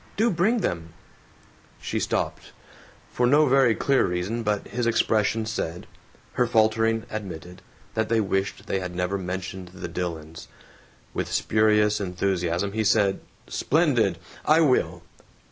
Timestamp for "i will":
14.43-15.03